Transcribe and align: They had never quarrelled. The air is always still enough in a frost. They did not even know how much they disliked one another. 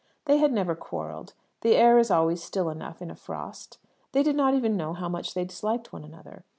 They 0.25 0.39
had 0.39 0.51
never 0.51 0.73
quarrelled. 0.73 1.35
The 1.61 1.75
air 1.75 1.99
is 1.99 2.09
always 2.09 2.41
still 2.41 2.71
enough 2.71 3.03
in 3.03 3.11
a 3.11 3.15
frost. 3.15 3.77
They 4.13 4.23
did 4.23 4.35
not 4.35 4.55
even 4.55 4.75
know 4.75 4.93
how 4.93 5.09
much 5.09 5.35
they 5.35 5.45
disliked 5.45 5.93
one 5.93 6.03
another. 6.03 6.43